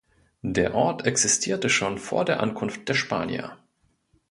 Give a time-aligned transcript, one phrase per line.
[0.41, 3.59] Der Ort existierte schon vor der Ankunft der Spanier.